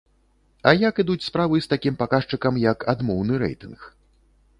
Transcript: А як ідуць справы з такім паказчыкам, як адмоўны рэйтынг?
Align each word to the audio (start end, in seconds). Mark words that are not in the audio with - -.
А 0.69 0.71
як 0.83 1.01
ідуць 1.03 1.25
справы 1.29 1.59
з 1.65 1.69
такім 1.73 1.99
паказчыкам, 1.99 2.57
як 2.63 2.87
адмоўны 2.95 3.33
рэйтынг? 3.45 3.79